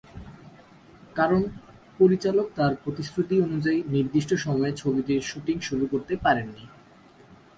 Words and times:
কারণ, 1.15 1.41
পরিচালক 1.99 2.47
তাঁর 2.55 2.73
প্রতিশ্রুতি 2.83 3.35
অনুযায়ী 3.41 3.79
নির্দিষ্ট 3.87 4.31
সময়ে 4.35 4.73
ছবিটির 4.73 5.21
শুটিং 5.21 5.55
শুরু 5.59 5.85
করতে 5.87 6.13
পারেননি। 6.15 6.65